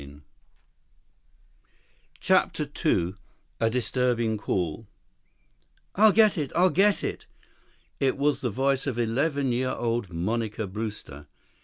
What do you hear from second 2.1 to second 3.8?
CHAPTER II A